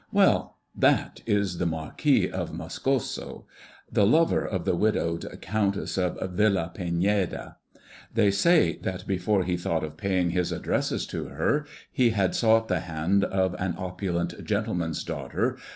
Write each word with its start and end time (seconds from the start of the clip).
Well, 0.11 0.57
that 0.75 1.21
is 1.27 1.59
the 1.59 1.67
Marquis 1.67 2.27
of 2.27 2.51
Moscoso, 2.51 3.45
the 3.91 4.03
lover 4.03 4.43
of 4.43 4.65
the 4.65 4.75
widowed 4.75 5.27
Countess 5.43 5.95
of 5.95 6.15
Villapiñeda. 6.17 7.57
They 8.11 8.31
say 8.31 8.77
that 8.81 9.05
before 9.05 9.43
he 9.43 9.57
thought 9.57 9.83
of 9.83 9.97
paying 9.97 10.31
his 10.31 10.51
addresses 10.51 11.05
to 11.05 11.25
her 11.25 11.67
he 11.91 12.09
had 12.09 12.33
sought 12.33 12.67
the 12.67 12.79
hand 12.79 13.23
of 13.25 13.55
an 13.59 13.75
opulent 13.77 14.43
gentleman's 14.43 15.03
daughter. 15.03 15.59